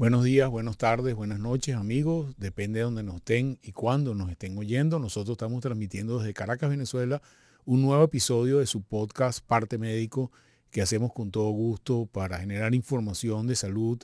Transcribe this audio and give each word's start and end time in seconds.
Buenos 0.00 0.24
días, 0.24 0.48
buenas 0.48 0.78
tardes, 0.78 1.14
buenas 1.14 1.40
noches 1.40 1.76
amigos, 1.76 2.34
depende 2.38 2.78
de 2.78 2.84
donde 2.84 3.02
nos 3.02 3.16
estén 3.16 3.58
y 3.62 3.72
cuándo 3.72 4.14
nos 4.14 4.30
estén 4.30 4.56
oyendo. 4.56 4.98
Nosotros 4.98 5.34
estamos 5.34 5.60
transmitiendo 5.60 6.18
desde 6.18 6.32
Caracas, 6.32 6.70
Venezuela, 6.70 7.20
un 7.66 7.82
nuevo 7.82 8.02
episodio 8.02 8.60
de 8.60 8.66
su 8.66 8.80
podcast 8.80 9.44
Parte 9.44 9.76
Médico 9.76 10.32
que 10.70 10.80
hacemos 10.80 11.12
con 11.12 11.30
todo 11.30 11.50
gusto 11.50 12.06
para 12.10 12.38
generar 12.38 12.74
información 12.74 13.46
de 13.46 13.56
salud 13.56 14.00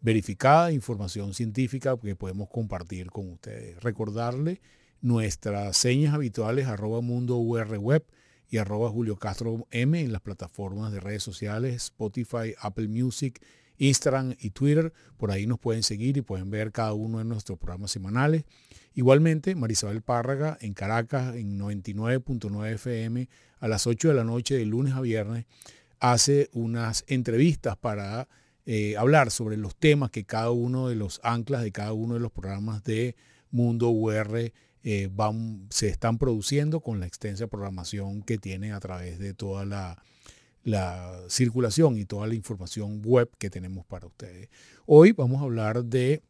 verificada, 0.00 0.72
información 0.72 1.32
científica 1.32 1.96
que 1.96 2.16
podemos 2.16 2.48
compartir 2.48 3.12
con 3.12 3.30
ustedes. 3.30 3.80
Recordarle 3.84 4.60
nuestras 5.00 5.76
señas 5.76 6.12
habituales 6.12 6.66
arroba 6.66 7.02
mundo 7.02 7.36
UR 7.36 8.02
y 8.50 8.56
arroba 8.56 8.90
Julio 8.90 9.14
Castro 9.14 9.64
M 9.70 10.00
en 10.00 10.10
las 10.10 10.22
plataformas 10.22 10.90
de 10.90 10.98
redes 10.98 11.22
sociales, 11.22 11.84
Spotify, 11.84 12.52
Apple 12.58 12.88
Music, 12.88 13.40
Instagram 13.78 14.34
y 14.38 14.50
Twitter. 14.50 14.92
Por 15.16 15.30
ahí 15.30 15.46
nos 15.46 15.58
pueden 15.58 15.82
seguir 15.82 16.16
y 16.16 16.22
pueden 16.22 16.50
ver 16.50 16.72
cada 16.72 16.92
uno 16.92 17.18
de 17.18 17.24
nuestros 17.24 17.58
programas 17.58 17.90
semanales. 17.90 18.44
Igualmente, 18.94 19.54
Marisabel 19.54 20.02
Párraga 20.02 20.56
en 20.60 20.74
Caracas 20.74 21.36
en 21.36 21.58
99.9 21.58 22.72
FM 22.74 23.28
a 23.60 23.68
las 23.68 23.86
8 23.86 24.08
de 24.08 24.14
la 24.14 24.24
noche 24.24 24.56
de 24.56 24.64
lunes 24.64 24.94
a 24.94 25.00
viernes 25.00 25.46
hace 26.00 26.50
unas 26.52 27.04
entrevistas 27.06 27.76
para 27.76 28.28
eh, 28.64 28.96
hablar 28.96 29.30
sobre 29.30 29.56
los 29.56 29.76
temas 29.76 30.10
que 30.10 30.24
cada 30.24 30.50
uno 30.50 30.88
de 30.88 30.96
los 30.96 31.20
anclas 31.22 31.62
de 31.62 31.72
cada 31.72 31.92
uno 31.92 32.14
de 32.14 32.20
los 32.20 32.32
programas 32.32 32.82
de 32.84 33.16
Mundo 33.50 33.90
UR 33.90 34.52
eh, 34.82 35.10
se 35.70 35.88
están 35.88 36.18
produciendo 36.18 36.80
con 36.80 37.00
la 37.00 37.06
extensa 37.06 37.46
programación 37.46 38.22
que 38.22 38.38
tiene 38.38 38.72
a 38.72 38.80
través 38.80 39.18
de 39.18 39.34
toda 39.34 39.64
la, 39.64 40.02
la 40.66 41.22
circulación 41.28 41.96
y 41.96 42.04
toda 42.04 42.26
la 42.26 42.34
información 42.34 43.00
web 43.00 43.30
que 43.38 43.50
tenemos 43.50 43.86
para 43.86 44.08
ustedes. 44.08 44.48
Hoy 44.84 45.12
vamos 45.12 45.40
a 45.40 45.44
hablar 45.44 45.84
de 45.84 46.22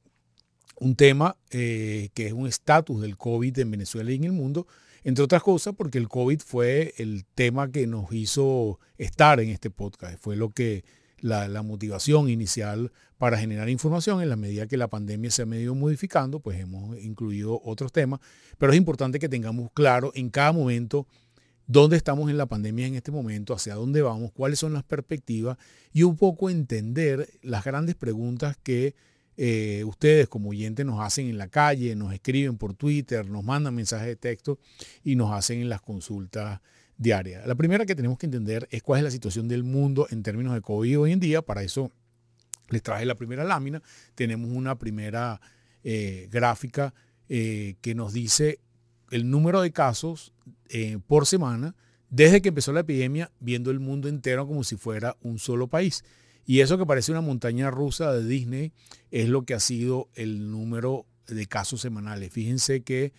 un 0.79 0.95
tema 0.95 1.39
eh, 1.51 2.11
que 2.13 2.27
es 2.27 2.35
un 2.35 2.47
estatus 2.47 3.01
del 3.01 3.17
COVID 3.17 3.59
en 3.59 3.71
Venezuela 3.71 4.13
y 4.13 4.17
en 4.17 4.25
el 4.25 4.33
mundo, 4.33 4.67
entre 5.05 5.25
otras 5.25 5.43
cosas 5.43 5.75
porque 5.75 5.97
el 5.97 6.09
COVID 6.09 6.41
fue 6.41 6.93
el 6.99 7.25
tema 7.35 7.73
que 7.73 7.87
nos 7.87 8.13
hizo 8.13 8.79
estar 8.99 9.41
en 9.41 9.49
este 9.49 9.71
podcast, 9.71 10.19
fue 10.21 10.37
lo 10.37 10.51
que 10.51 10.85
la, 11.19 11.49
la, 11.49 11.63
motivación 11.63 12.29
inicial 12.29 12.93
para 13.17 13.39
generar 13.39 13.71
información. 13.71 14.21
En 14.21 14.29
la 14.29 14.37
medida 14.37 14.67
que 14.67 14.77
la 14.77 14.89
pandemia 14.89 15.31
se 15.31 15.45
ha 15.45 15.47
ido 15.57 15.75
modificando, 15.75 16.41
pues 16.41 16.61
hemos 16.61 16.99
incluido 16.99 17.59
otros 17.65 17.91
temas, 17.91 18.21
pero 18.59 18.73
es 18.73 18.77
importante 18.77 19.19
que 19.19 19.31
tengamos 19.31 19.71
claro 19.73 20.13
en 20.15 20.29
cada 20.29 20.53
momento 20.53 21.07
dónde 21.67 21.97
estamos 21.97 22.31
en 22.31 22.39
la 22.39 22.47
pandemia 22.47 22.87
en 22.87 22.95
este 22.95 23.11
momento, 23.11 23.55
hacia 23.55 23.75
dónde 23.75 24.03
vamos, 24.03 24.33
cuáles 24.33 24.59
son 24.59 24.73
las 24.73 24.85
perspectivas 24.85 25.59
y 25.93 26.03
un 26.03 26.17
poco 26.17 26.51
entender 26.51 27.29
las 27.43 27.65
grandes 27.65 27.95
preguntas 27.95 28.57
que 28.63 28.95
eh, 29.37 29.85
ustedes 29.85 30.29
como 30.29 30.51
oyentes 30.51 30.87
nos 30.87 31.01
hacen 31.01 31.29
en 31.29 31.37
la 31.37 31.49
calle, 31.49 31.95
nos 31.95 32.15
escriben 32.15 32.57
por 32.57 32.75
Twitter, 32.75 33.29
nos 33.29 33.45
mandan 33.45 33.75
mensajes 33.75 34.07
de 34.07 34.17
texto 34.17 34.59
y 35.05 35.17
nos 35.17 35.33
hacen 35.33 35.61
en 35.61 35.69
las 35.69 35.83
consultas 35.83 36.61
diarias. 36.97 37.47
La 37.47 37.55
primera 37.55 37.85
que 37.85 37.95
tenemos 37.95 38.19
que 38.19 38.27
entender 38.27 38.67
es 38.71 38.83
cuál 38.83 38.99
es 38.99 39.05
la 39.05 39.11
situación 39.11 39.49
del 39.49 39.63
mundo 39.63 40.07
en 40.11 40.23
términos 40.23 40.55
de 40.55 40.63
COVID 40.63 41.01
hoy 41.01 41.13
en 41.13 41.21
día. 41.21 41.43
Para 41.43 41.63
eso 41.63 41.93
les 42.71 42.83
traje 42.83 43.05
la 43.05 43.15
primera 43.15 43.45
lámina. 43.45 43.83
Tenemos 44.15 44.51
una 44.51 44.79
primera 44.79 45.41
eh, 45.85 46.29
gráfica 46.31 46.95
eh, 47.29 47.77
que 47.83 47.95
nos 47.95 48.13
dice 48.13 48.61
el 49.11 49.31
número 49.31 49.61
de 49.61 49.73
casos 49.73 50.33
eh, 50.69 50.99
por 51.07 51.27
semana 51.27 51.75
desde 52.11 52.41
que 52.41 52.51
empezó 52.51 52.73
la 52.73 52.81
epidemia, 52.81 53.33
viendo 53.41 53.71
el 53.71 53.81
mundo 53.81 54.09
entero 54.09 54.47
como 54.47 54.65
si 54.65 54.77
fuera 54.77 55.17
un 55.23 55.39
solo 55.39 55.69
país. 55.69 56.05
Y 56.47 56.61
eso 56.61 56.79
que 56.79 56.87
parece 56.87 57.11
una 57.11 57.21
montaña 57.21 57.71
rusa 57.71 58.13
de 58.13 58.25
Disney 58.25 58.73
es 59.11 59.29
lo 59.29 59.45
que 59.45 59.55
ha 59.55 59.61
sido 59.61 60.09
el 60.15 60.51
número 60.51 61.07
de 61.27 61.47
casos 61.47 61.81
semanales. 61.81 62.33
Fíjense 62.33 62.83
que 62.83 63.13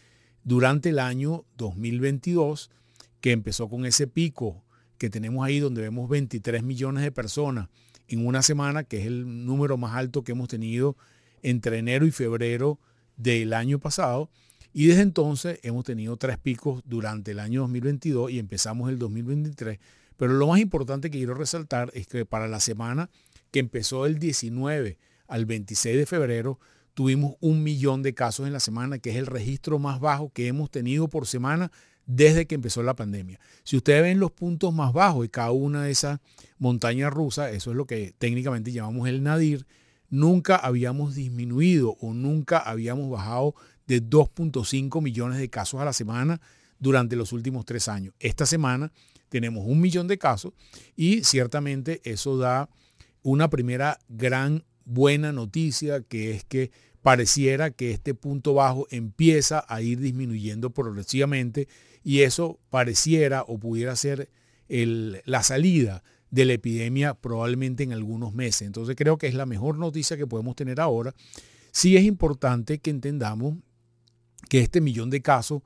durante 0.43 0.89
el 0.89 0.99
año 0.99 1.43
2022, 1.57 2.71
que 3.19 3.31
empezó 3.33 3.67
con 3.67 3.85
ese 3.85 4.07
pico 4.07 4.63
que 4.97 5.09
tenemos 5.09 5.45
ahí 5.45 5.59
donde 5.59 5.81
vemos 5.81 6.09
23 6.09 6.63
millones 6.63 7.03
de 7.03 7.11
personas 7.11 7.67
en 8.07 8.25
una 8.25 8.41
semana, 8.41 8.85
que 8.85 9.01
es 9.01 9.05
el 9.05 9.45
número 9.45 9.77
más 9.77 9.95
alto 9.95 10.23
que 10.23 10.31
hemos 10.31 10.47
tenido 10.47 10.95
entre 11.43 11.79
enero 11.79 12.05
y 12.05 12.11
febrero 12.11 12.79
del 13.17 13.53
año 13.53 13.79
pasado, 13.79 14.29
y 14.77 14.85
desde 14.85 15.01
entonces 15.01 15.59
hemos 15.63 15.85
tenido 15.85 16.17
tres 16.17 16.37
picos 16.37 16.83
durante 16.85 17.31
el 17.31 17.39
año 17.39 17.61
2022 17.61 18.29
y 18.29 18.37
empezamos 18.37 18.91
el 18.91 18.99
2023. 18.99 19.79
Pero 20.17 20.33
lo 20.33 20.45
más 20.45 20.59
importante 20.59 21.09
que 21.09 21.17
quiero 21.17 21.33
resaltar 21.33 21.89
es 21.95 22.05
que 22.05 22.27
para 22.27 22.47
la 22.47 22.59
semana 22.59 23.09
que 23.49 23.57
empezó 23.57 24.05
el 24.05 24.19
19 24.19 24.99
al 25.27 25.47
26 25.47 25.97
de 25.97 26.05
febrero, 26.05 26.59
tuvimos 26.93 27.37
un 27.39 27.63
millón 27.63 28.03
de 28.03 28.13
casos 28.13 28.45
en 28.45 28.53
la 28.53 28.59
semana, 28.59 28.99
que 28.99 29.09
es 29.09 29.15
el 29.15 29.25
registro 29.25 29.79
más 29.79 29.99
bajo 29.99 30.29
que 30.31 30.45
hemos 30.45 30.69
tenido 30.69 31.07
por 31.07 31.25
semana 31.25 31.71
desde 32.05 32.45
que 32.45 32.53
empezó 32.53 32.83
la 32.83 32.95
pandemia. 32.95 33.39
Si 33.63 33.77
ustedes 33.77 34.03
ven 34.03 34.19
los 34.19 34.29
puntos 34.29 34.71
más 34.75 34.93
bajos 34.93 35.23
de 35.23 35.31
cada 35.31 35.49
una 35.49 35.85
de 35.85 35.89
esas 35.89 36.19
montañas 36.59 37.11
rusas, 37.11 37.51
eso 37.51 37.71
es 37.71 37.77
lo 37.77 37.87
que 37.87 38.13
técnicamente 38.19 38.71
llamamos 38.71 39.09
el 39.09 39.23
nadir, 39.23 39.65
nunca 40.11 40.55
habíamos 40.55 41.15
disminuido 41.15 41.97
o 41.99 42.13
nunca 42.13 42.59
habíamos 42.59 43.09
bajado 43.09 43.55
de 43.87 44.03
2.5 44.03 45.01
millones 45.01 45.39
de 45.39 45.49
casos 45.49 45.81
a 45.81 45.85
la 45.85 45.93
semana 45.93 46.41
durante 46.79 47.15
los 47.15 47.31
últimos 47.31 47.65
tres 47.65 47.87
años. 47.87 48.13
Esta 48.19 48.45
semana 48.45 48.91
tenemos 49.29 49.65
un 49.65 49.81
millón 49.81 50.07
de 50.07 50.17
casos 50.17 50.53
y 50.95 51.23
ciertamente 51.23 52.01
eso 52.03 52.37
da 52.37 52.69
una 53.23 53.49
primera 53.49 53.99
gran 54.07 54.63
buena 54.85 55.31
noticia 55.31 56.01
que 56.01 56.31
es 56.31 56.43
que 56.43 56.71
pareciera 57.01 57.71
que 57.71 57.91
este 57.91 58.13
punto 58.13 58.53
bajo 58.53 58.87
empieza 58.89 59.65
a 59.67 59.81
ir 59.81 59.99
disminuyendo 59.99 60.69
progresivamente 60.69 61.67
y 62.03 62.21
eso 62.21 62.59
pareciera 62.69 63.43
o 63.47 63.57
pudiera 63.57 63.95
ser 63.95 64.29
la 64.67 65.43
salida 65.43 66.03
de 66.29 66.45
la 66.45 66.53
epidemia 66.53 67.13
probablemente 67.13 67.83
en 67.83 67.93
algunos 67.93 68.33
meses. 68.33 68.63
Entonces 68.63 68.95
creo 68.95 69.17
que 69.17 69.27
es 69.27 69.33
la 69.33 69.45
mejor 69.45 69.77
noticia 69.77 70.17
que 70.17 70.27
podemos 70.27 70.55
tener 70.55 70.79
ahora. 70.79 71.13
Sí 71.71 71.95
es 71.95 72.03
importante 72.03 72.79
que 72.79 72.89
entendamos 72.89 73.55
que 74.49 74.59
este 74.59 74.81
millón 74.81 75.09
de 75.09 75.21
casos 75.21 75.61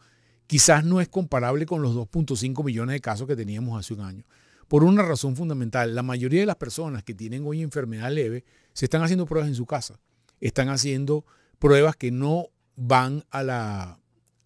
quizás 0.47 0.83
no 0.83 0.99
es 0.99 1.07
comparable 1.07 1.65
con 1.65 1.81
los 1.81 1.95
2.5 1.95 2.63
millones 2.63 2.93
de 2.93 3.01
casos 3.01 3.27
que 3.27 3.35
teníamos 3.35 3.79
hace 3.79 3.93
un 3.93 4.01
año. 4.01 4.25
Por 4.67 4.83
una 4.83 5.03
razón 5.03 5.35
fundamental, 5.35 5.95
la 5.95 6.03
mayoría 6.03 6.41
de 6.41 6.45
las 6.45 6.55
personas 6.55 7.03
que 7.03 7.13
tienen 7.13 7.45
hoy 7.45 7.61
enfermedad 7.61 8.11
leve 8.11 8.45
se 8.73 8.85
están 8.85 9.03
haciendo 9.03 9.25
pruebas 9.25 9.49
en 9.49 9.55
su 9.55 9.65
casa. 9.65 9.99
Están 10.39 10.69
haciendo 10.69 11.25
pruebas 11.59 11.95
que 11.95 12.11
no 12.11 12.47
van 12.75 13.23
a 13.29 13.43
la, 13.43 13.99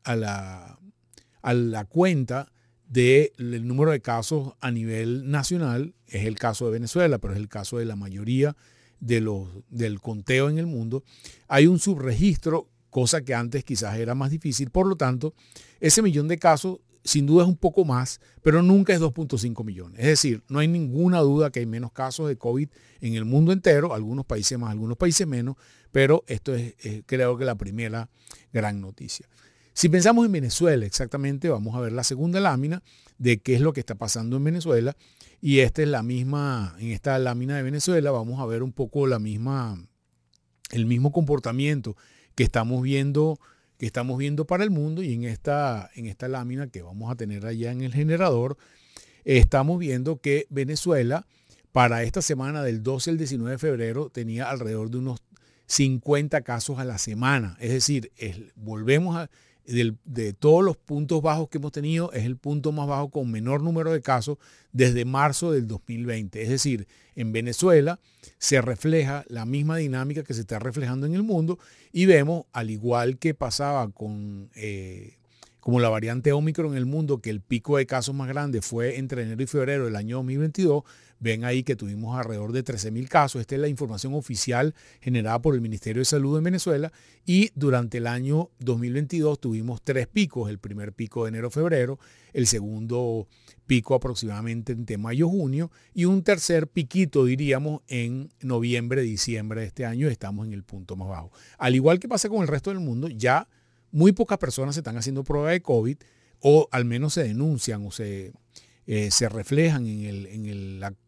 a 0.03 0.15
la, 0.15 0.79
a 1.41 1.53
la 1.53 1.85
cuenta 1.85 2.51
del 2.87 3.67
número 3.67 3.91
de 3.91 4.01
casos 4.01 4.53
a 4.61 4.71
nivel 4.71 5.29
nacional. 5.29 5.95
Es 6.07 6.25
el 6.25 6.37
caso 6.37 6.65
de 6.65 6.71
Venezuela, 6.73 7.17
pero 7.19 7.33
es 7.33 7.39
el 7.39 7.47
caso 7.47 7.77
de 7.77 7.85
la 7.85 7.95
mayoría 7.95 8.55
de 8.99 9.21
los, 9.21 9.47
del 9.69 10.01
conteo 10.01 10.49
en 10.49 10.57
el 10.57 10.65
mundo. 10.65 11.03
Hay 11.47 11.67
un 11.67 11.79
subregistro 11.79 12.69
cosa 12.95 13.19
que 13.25 13.33
antes 13.33 13.66
quizás 13.66 13.97
era 13.97 14.16
más 14.16 14.31
difícil. 14.31 14.69
Por 14.69 14.88
lo 14.88 14.95
tanto, 14.95 15.33
ese 15.81 16.01
millón 16.01 16.29
de 16.29 16.38
casos 16.38 16.79
sin 17.03 17.25
duda 17.25 17.44
es 17.44 17.50
un 17.50 17.57
poco 17.57 17.83
más, 17.83 18.22
pero 18.41 18.61
nunca 18.61 18.94
es 18.94 19.01
2.5 19.01 19.66
millones. 19.66 20.00
Es 20.00 20.06
decir, 20.06 20.44
no 20.47 20.59
hay 20.59 20.69
ninguna 20.69 21.19
duda 21.19 21.51
que 21.51 21.59
hay 21.59 21.66
menos 21.66 21.91
casos 21.91 22.29
de 22.29 22.38
COVID 22.38 22.69
en 23.01 23.16
el 23.16 23.25
mundo 23.25 23.51
entero, 23.51 23.94
algunos 23.94 24.25
países 24.25 24.57
más, 24.57 24.72
algunos 24.72 24.95
países 24.95 25.28
menos, 25.28 25.57
pero 25.91 26.23
esto 26.28 26.55
es, 26.55 26.73
creo 27.05 27.38
que 27.38 27.44
la 27.44 27.55
primera 27.55 28.09
gran 28.53 28.79
noticia. 28.79 29.28
Si 29.73 29.89
pensamos 29.89 30.25
en 30.25 30.31
Venezuela, 30.31 30.85
exactamente, 30.85 31.50
vamos 31.50 31.75
a 31.75 31.81
ver 31.81 31.91
la 31.91 32.05
segunda 32.05 32.39
lámina 32.39 32.81
de 33.17 33.39
qué 33.39 33.55
es 33.55 33.61
lo 33.61 33.73
que 33.73 33.81
está 33.81 33.95
pasando 33.95 34.38
en 34.38 34.45
Venezuela. 34.45 34.95
Y 35.41 35.59
esta 35.59 35.81
es 35.81 35.89
la 35.89 36.01
misma, 36.01 36.78
en 36.79 36.91
esta 36.91 37.19
lámina 37.19 37.58
de 37.58 37.64
Venezuela 37.64 38.11
vamos 38.11 38.40
a 38.40 38.46
ver 38.46 38.64
un 38.64 38.72
poco 38.72 39.05
la 39.05 39.19
misma, 39.19 39.85
el 40.72 40.85
mismo 40.85 41.11
comportamiento 41.11 41.97
que 42.35 42.43
estamos 42.43 42.82
viendo 42.82 43.40
que 43.78 43.85
estamos 43.85 44.17
viendo 44.17 44.46
para 44.46 44.64
el 44.64 44.72
mundo 44.72 45.03
y 45.03 45.14
en 45.14 45.26
esta, 45.26 45.90
en 45.96 46.05
esta 46.05 46.28
lámina 46.28 46.67
que 46.67 46.82
vamos 46.82 47.11
a 47.11 47.16
tener 47.16 47.46
allá 47.46 47.72
en 47.72 47.82
el 47.82 47.93
generador, 47.93 48.58
estamos 49.26 49.79
viendo 49.79 50.22
que 50.22 50.47
Venezuela 50.49 51.26
para 51.72 52.03
esta 52.03 52.22
semana 52.22 52.64
del 52.64 52.84
12 52.84 53.09
al 53.11 53.17
19 53.17 53.52
de 53.52 53.58
febrero 53.58 54.09
tenía 54.09 54.49
alrededor 54.49 54.90
de 54.91 54.99
unos 54.99 55.22
50 55.66 56.41
casos 56.41 56.79
a 56.79 56.85
la 56.85 56.97
semana. 56.97 57.58
Es 57.59 57.72
decir, 57.72 58.14
volvemos 58.55 59.17
a, 59.17 59.29
de 59.66 60.34
todos 60.34 60.64
los 60.64 60.78
puntos 60.78 61.22
bajos 61.22 61.50
que 61.50 61.58
hemos 61.58 61.72
tenido, 61.72 62.12
es 62.14 62.23
el 62.23 62.38
punto 62.38 62.72
más 62.72 62.88
bajo 62.88 63.09
con 63.09 63.32
menor 63.32 63.62
número 63.62 63.91
de 63.91 64.02
casos 64.02 64.38
desde 64.72 65.06
marzo 65.06 65.52
del 65.52 65.67
2020. 65.67 66.41
Es 66.41 66.50
decir, 66.50 66.88
en 67.16 67.32
Venezuela 67.32 68.00
se 68.38 68.62
refleja 68.62 69.26
la 69.28 69.46
misma 69.46 69.78
dinámica 69.78 70.23
que 70.23 70.34
se 70.34 70.41
está 70.41 70.59
reflejando 70.59 71.08
en 71.08 71.16
el 71.16 71.23
mundo 71.23 71.58
y 71.91 72.06
vemos, 72.06 72.46
al 72.52 72.70
igual 72.70 73.17
que 73.17 73.34
pasaba 73.34 73.90
con, 73.90 74.50
eh, 74.56 75.17
como 75.66 75.79
la 75.79 75.90
variante 75.90 76.32
Omicron 76.32 76.73
en 76.73 76.78
el 76.78 76.85
mundo, 76.85 77.22
que 77.22 77.32
el 77.32 77.41
pico 77.41 77.78
de 77.78 77.88
casos 77.88 78.14
más 78.14 78.28
grande 78.28 78.62
fue 78.62 79.00
entre 79.00 79.23
enero 79.23 79.41
y 79.41 79.47
febrero 79.47 79.85
del 79.85 79.96
año 79.96 80.17
2022, 80.17 80.84
ven 81.20 81.44
ahí 81.44 81.64
que 81.64 81.76
tuvimos 81.76 82.16
alrededor 82.16 82.52
de 82.52 82.64
13.000 82.64 83.08
casos. 83.08 83.41
Esta 83.41 83.56
es 83.56 83.62
la 83.62 83.67
información 83.67 84.14
oficial 84.14 84.76
generada 85.02 85.41
por 85.41 85.56
el 85.56 85.62
Ministerio 85.62 86.02
de 86.02 86.06
Salud 86.06 86.38
en 86.38 86.44
Venezuela. 86.44 86.94
Y 87.26 87.50
durante 87.56 87.97
el 87.97 88.06
año 88.06 88.52
2022 88.59 89.40
tuvimos 89.40 89.82
tres 89.82 90.06
picos. 90.06 90.52
El 90.52 90.59
primer 90.59 90.94
pico 90.94 91.23
de 91.23 91.29
enero-febrero, 91.29 91.97
el 92.34 92.46
segundo 92.46 93.28
pico 93.66 93.96
aproximadamente 93.96 94.72
entre 94.72 95.00
mayo-junio 95.00 95.72
y 95.96 96.06
un 96.06 96.22
tercer 96.22 96.67
piquito, 96.67 97.26
diríamos, 97.26 97.82
en 97.88 98.29
noviembre-diciembre 98.41 99.62
de 99.62 99.67
este 99.67 99.88
año. 99.88 100.09
Estamos 100.09 100.46
en 100.46 100.53
el 100.53 100.62
punto 100.62 100.96
más 100.96 101.09
bajo. 101.09 101.32
Al 101.58 101.73
igual 101.73 102.00
que 102.00 102.08
pasa 102.08 102.29
con 102.29 102.44
el 102.44 102.47
resto 102.47 102.70
del 102.70 102.82
mundo, 102.82 103.08
ya 103.08 103.47
muy 103.95 104.11
pocas 104.11 104.37
personas 104.37 104.75
se 104.75 104.81
están 104.81 104.97
haciendo 104.97 105.23
prueba 105.23 105.51
de 105.51 105.61
COVID 105.61 105.95
o 106.41 106.67
al 106.71 106.83
menos 106.83 107.13
se 107.13 107.23
denuncian 107.23 107.85
o 107.87 107.91
se, 107.91 108.33
eh, 108.87 109.09
se 109.09 109.29
reflejan 109.29 109.87
en 109.87 110.03
el, 110.03 110.25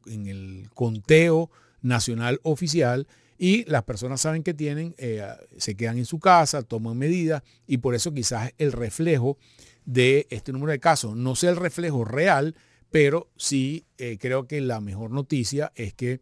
en, 0.06 0.28
el, 0.28 0.70
conteo 0.74 1.52
nacional 1.82 2.40
oficial 2.44 3.06
y 3.38 3.66
las 3.66 3.84
personas 3.84 4.22
saben 4.22 4.42
que 4.42 4.54
tienen, 4.54 4.96
eh, 5.00 5.22
se 5.58 5.76
quedan 5.76 5.98
en 5.98 6.06
su 6.06 6.20
casa, 6.20 6.64
toman 6.64 6.98
medidas 6.98 7.44
y 7.68 7.80
por 7.80 7.94
eso 7.94 8.14
quizás 8.14 8.54
el 8.58 8.72
reflejo 8.72 9.38
de 9.84 10.26
este 10.30 10.54
número 10.54 10.72
de 10.72 10.80
casos, 10.80 11.14
no 11.18 11.36
sea 11.36 11.50
el 11.50 11.58
reflejo 11.58 12.06
real, 12.06 12.56
pero 12.90 13.30
sí 13.36 13.86
eh, 13.98 14.18
creo 14.18 14.48
que 14.48 14.62
la 14.62 14.80
mejor 14.80 15.12
noticia 15.12 15.74
es 15.76 15.94
que 15.94 16.22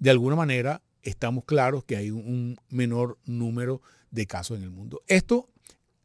de 0.00 0.10
alguna 0.10 0.34
manera 0.34 0.82
estamos 1.02 1.44
claros 1.44 1.84
que 1.84 1.94
hay 1.94 2.10
un 2.10 2.58
menor 2.68 3.16
número 3.26 3.80
de 4.10 4.26
casos 4.26 4.58
en 4.58 4.64
el 4.64 4.70
mundo. 4.70 5.02
Esto 5.06 5.48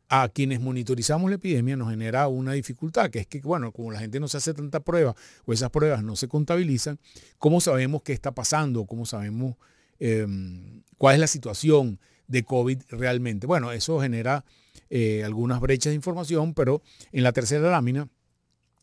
a 0.10 0.30
quienes 0.30 0.60
monitorizamos 0.62 1.30
la 1.30 1.38
epidemia 1.38 1.76
nos 1.76 1.90
genera 1.90 2.28
una 2.28 2.54
dificultad, 2.54 3.10
que 3.10 3.20
es 3.20 3.28
que, 3.28 3.40
bueno, 3.40 3.72
como 3.72 3.92
la 3.92 4.00
gente 4.00 4.20
no 4.20 4.28
se 4.28 4.38
hace 4.38 4.54
tanta 4.54 4.80
prueba 4.80 5.16
o 5.46 5.54
esas 5.54 5.70
pruebas 5.72 6.04
no 6.04 6.16
se 6.16 6.28
contabilizan, 6.28 7.00
¿cómo 7.40 7.60
sabemos 7.62 8.04
qué 8.04 8.14
está 8.14 8.34
pasando? 8.34 8.86
¿Cómo 8.86 9.06
sabemos 9.06 9.56
em, 10.00 10.84
cuál 10.98 11.16
es 11.16 11.20
la 11.20 11.28
situación 11.28 12.00
de 12.28 12.44
COVID 12.44 12.82
realmente? 12.90 13.48
Bueno, 13.48 13.72
eso 13.72 14.00
genera 14.00 14.46
eh, 14.90 15.24
algunas 15.24 15.60
brechas 15.60 15.92
de 15.92 15.96
información, 15.96 16.54
pero 16.54 16.82
en 17.12 17.24
la 17.24 17.32
tercera 17.32 17.70
lámina 17.72 18.08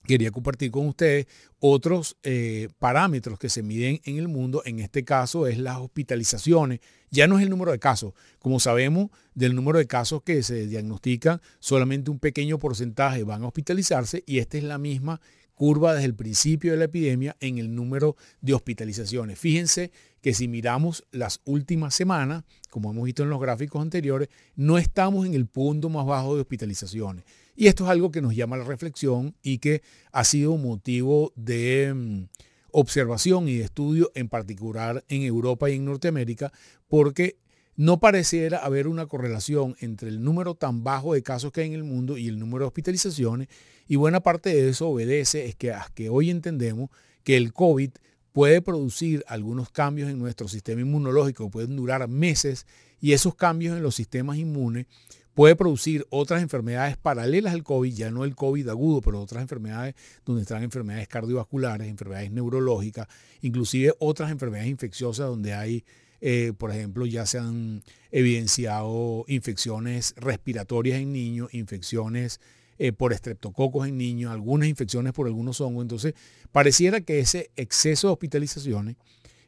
quería 0.06 0.30
compartir 0.30 0.70
con 0.70 0.86
ustedes 0.86 1.26
otros 1.60 2.16
eh, 2.22 2.68
parámetros 2.78 3.38
que 3.38 3.48
se 3.48 3.62
miden 3.62 4.00
en 4.04 4.18
el 4.18 4.28
mundo. 4.28 4.62
En 4.64 4.80
este 4.80 5.04
caso 5.04 5.46
es 5.46 5.58
las 5.58 5.78
hospitalizaciones. 5.78 6.80
Ya 7.10 7.26
no 7.26 7.38
es 7.38 7.44
el 7.44 7.50
número 7.50 7.72
de 7.72 7.78
casos. 7.78 8.14
Como 8.38 8.58
sabemos, 8.60 9.10
del 9.34 9.54
número 9.54 9.78
de 9.78 9.86
casos 9.86 10.22
que 10.22 10.42
se 10.42 10.66
diagnostican, 10.66 11.40
solamente 11.60 12.10
un 12.10 12.18
pequeño 12.18 12.58
porcentaje 12.58 13.22
van 13.24 13.42
a 13.42 13.46
hospitalizarse 13.46 14.24
y 14.26 14.38
esta 14.38 14.58
es 14.58 14.64
la 14.64 14.78
misma 14.78 15.20
curva 15.54 15.94
desde 15.94 16.06
el 16.06 16.14
principio 16.14 16.72
de 16.72 16.78
la 16.78 16.84
epidemia 16.84 17.36
en 17.40 17.58
el 17.58 17.74
número 17.74 18.16
de 18.40 18.54
hospitalizaciones. 18.54 19.38
Fíjense 19.38 19.92
que 20.20 20.34
si 20.34 20.48
miramos 20.48 21.04
las 21.12 21.40
últimas 21.44 21.94
semanas, 21.94 22.44
como 22.70 22.90
hemos 22.90 23.04
visto 23.04 23.22
en 23.22 23.30
los 23.30 23.40
gráficos 23.40 23.82
anteriores, 23.82 24.28
no 24.56 24.78
estamos 24.78 25.26
en 25.26 25.34
el 25.34 25.46
punto 25.46 25.88
más 25.88 26.06
bajo 26.06 26.34
de 26.34 26.40
hospitalizaciones. 26.40 27.24
Y 27.54 27.66
esto 27.66 27.84
es 27.84 27.90
algo 27.90 28.10
que 28.10 28.22
nos 28.22 28.34
llama 28.34 28.56
a 28.56 28.60
la 28.60 28.64
reflexión 28.64 29.34
y 29.42 29.58
que 29.58 29.82
ha 30.10 30.24
sido 30.24 30.56
motivo 30.56 31.32
de 31.36 31.92
mm, 31.94 32.24
observación 32.70 33.48
y 33.48 33.58
de 33.58 33.64
estudio, 33.64 34.10
en 34.14 34.28
particular 34.28 35.04
en 35.08 35.22
Europa 35.22 35.70
y 35.70 35.76
en 35.76 35.84
Norteamérica, 35.84 36.52
porque 36.88 37.36
no 37.76 38.00
pareciera 38.00 38.58
haber 38.58 38.86
una 38.86 39.06
correlación 39.06 39.76
entre 39.80 40.08
el 40.08 40.22
número 40.22 40.54
tan 40.54 40.84
bajo 40.84 41.14
de 41.14 41.22
casos 41.22 41.52
que 41.52 41.62
hay 41.62 41.68
en 41.68 41.74
el 41.74 41.84
mundo 41.84 42.16
y 42.16 42.28
el 42.28 42.38
número 42.38 42.64
de 42.64 42.68
hospitalizaciones. 42.68 43.48
Y 43.86 43.96
buena 43.96 44.20
parte 44.20 44.50
de 44.50 44.68
eso 44.68 44.88
obedece 44.88 45.46
es 45.46 45.54
que, 45.54 45.74
que 45.94 46.08
hoy 46.08 46.30
entendemos 46.30 46.90
que 47.24 47.36
el 47.36 47.52
COVID 47.52 47.90
puede 48.32 48.62
producir 48.62 49.24
algunos 49.26 49.70
cambios 49.70 50.10
en 50.10 50.18
nuestro 50.18 50.48
sistema 50.48 50.80
inmunológico, 50.80 51.50
pueden 51.50 51.76
durar 51.76 52.08
meses, 52.08 52.66
y 53.00 53.12
esos 53.12 53.34
cambios 53.34 53.76
en 53.76 53.82
los 53.82 53.94
sistemas 53.94 54.38
inmunes 54.38 54.86
puede 55.34 55.56
producir 55.56 56.06
otras 56.10 56.42
enfermedades 56.42 56.96
paralelas 56.96 57.54
al 57.54 57.62
COVID, 57.62 57.92
ya 57.92 58.10
no 58.10 58.24
el 58.24 58.34
COVID 58.34 58.68
agudo, 58.68 59.00
pero 59.00 59.20
otras 59.20 59.42
enfermedades 59.42 59.94
donde 60.24 60.42
están 60.42 60.62
enfermedades 60.62 61.08
cardiovasculares, 61.08 61.88
enfermedades 61.88 62.30
neurológicas, 62.30 63.08
inclusive 63.40 63.94
otras 63.98 64.30
enfermedades 64.30 64.70
infecciosas 64.70 65.26
donde 65.26 65.54
hay, 65.54 65.84
eh, 66.20 66.52
por 66.56 66.70
ejemplo, 66.70 67.06
ya 67.06 67.26
se 67.26 67.38
han 67.38 67.82
evidenciado 68.10 69.24
infecciones 69.28 70.14
respiratorias 70.16 71.00
en 71.00 71.12
niños, 71.12 71.52
infecciones 71.54 72.40
eh, 72.78 72.92
por 72.92 73.12
estreptococos 73.12 73.86
en 73.86 73.96
niños, 73.96 74.32
algunas 74.32 74.68
infecciones 74.68 75.12
por 75.12 75.26
algunos 75.26 75.60
hongos. 75.60 75.82
Entonces, 75.82 76.14
pareciera 76.50 77.00
que 77.00 77.20
ese 77.20 77.50
exceso 77.56 78.08
de 78.08 78.12
hospitalizaciones 78.14 78.96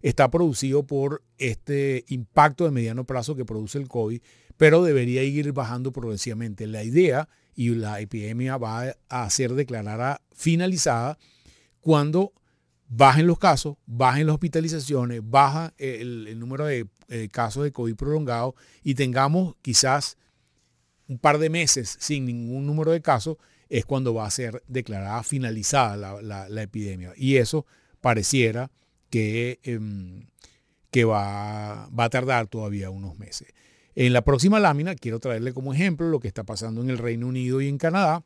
está 0.05 0.31
producido 0.31 0.87
por 0.87 1.23
este 1.39 2.05
impacto 2.09 2.65
de 2.65 2.71
mediano 2.71 3.05
plazo 3.05 3.35
que 3.35 3.45
produce 3.45 3.79
el 3.79 3.89
COVID 3.89 4.21
pero 4.57 4.83
debería 4.83 5.23
ir 5.23 5.53
bajando 5.53 5.93
progresivamente. 5.93 6.67
La 6.67 6.85
idea 6.85 7.29
y 7.55 7.71
la 7.71 8.01
epidemia 8.01 8.57
va 8.57 8.95
a 9.09 9.31
ser 9.31 9.55
declarada 9.55 10.21
finalizada 10.35 11.19
cuando 11.81 12.33
bajen 12.89 13.27
los 13.27 13.39
casos, 13.39 13.77
bajen 13.87 14.27
las 14.27 14.35
hospitalizaciones, 14.35 15.21
baja 15.25 15.75
el, 15.79 16.39
número 16.39 16.67
de 16.67 16.87
eh, 17.09 17.29
casos 17.31 17.65
de 17.65 17.73
COVID 17.73 17.97
prolongado 17.97 18.55
y 18.83 18.95
tengamos 18.95 19.57
quizás 19.63 20.17
un 21.09 21.19
par 21.19 21.39
de 21.39 21.51
meses 21.51 21.97
sin 22.01 22.25
ningún 22.25 22.67
número 22.67 22.93
de 22.93 23.03
casos, 23.03 23.37
es 23.69 23.85
cuando 23.85 24.15
va 24.15 24.27
a 24.27 24.31
ser 24.31 24.63
declarada 24.69 25.23
finalizada 25.23 26.23
la, 26.23 26.63
epidemia. 26.63 27.13
Y 27.17 27.37
eso 27.37 27.67
pareciera 28.01 28.71
que, 29.15 29.61
em, 29.63 30.27
que 30.91 31.05
va, 31.05 31.89
va 31.97 32.05
a 32.05 32.11
tardar 32.11 32.49
todavía 32.49 32.91
unos 32.91 33.17
meses. 33.17 33.47
En 33.95 34.13
la 34.13 34.25
próxima 34.25 34.59
lámina 34.59 34.97
quiero 34.97 35.21
traerle 35.21 35.53
como 35.53 35.73
ejemplo 35.73 36.09
lo 36.09 36.19
que 36.19 36.27
está 36.27 36.43
pasando 36.43 36.81
en 36.81 36.91
el 36.91 36.99
Reino 36.99 37.29
Unido 37.29 37.61
y 37.61 37.69
en 37.69 37.79
Canadá. 37.79 38.25